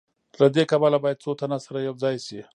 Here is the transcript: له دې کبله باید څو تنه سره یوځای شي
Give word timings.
له 0.39 0.47
دې 0.55 0.63
کبله 0.71 0.97
باید 1.03 1.21
څو 1.23 1.31
تنه 1.41 1.57
سره 1.65 1.77
یوځای 1.87 2.17
شي 2.25 2.39